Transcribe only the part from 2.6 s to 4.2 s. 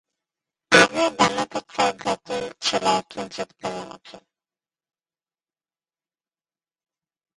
ছিল কিঞ্চিৎ পূর্বমুখী।